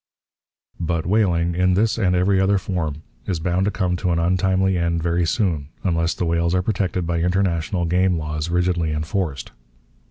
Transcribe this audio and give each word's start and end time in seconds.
But 0.79 1.05
whaling, 1.05 1.53
in 1.53 1.75
this 1.75 1.99
and 1.99 2.15
every 2.15 2.41
other 2.41 2.57
form, 2.57 3.03
is 3.27 3.39
bound 3.39 3.65
to 3.65 3.69
come 3.71 3.95
to 3.97 4.09
an 4.11 4.17
untimely 4.17 4.75
end 4.75 5.03
very 5.03 5.27
soon 5.27 5.67
unless 5.83 6.15
the 6.15 6.25
whales 6.25 6.55
are 6.55 6.63
protected 6.63 7.05
by 7.05 7.19
international 7.21 7.85
game 7.85 8.17
laws 8.17 8.49
rigidly 8.49 8.93
enforced. 8.93 9.51